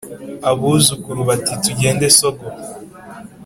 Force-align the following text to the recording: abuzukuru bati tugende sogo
abuzukuru 0.49 1.19
bati 1.29 1.53
tugende 1.63 2.05
sogo 2.17 2.45